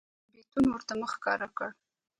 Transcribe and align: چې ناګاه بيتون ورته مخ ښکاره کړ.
چې 0.03 0.07
ناګاه 0.13 0.31
بيتون 0.33 0.65
ورته 0.71 0.93
مخ 1.01 1.09
ښکاره 1.17 1.47
کړ. 1.57 1.69